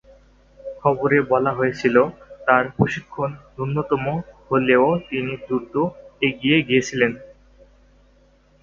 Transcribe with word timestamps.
খবরে 0.79 1.17
বলা 1.31 1.51
হয়েছে, 1.51 1.87
তার 2.47 2.63
প্রশিক্ষণ 2.77 3.29
ন্যূনতম 3.53 4.03
হলেও 4.49 4.85
তিনি 5.09 5.33
দ্রুত 5.45 5.73
এগিয়ে 6.21 6.57
গিয়েছিলেন। 6.67 7.11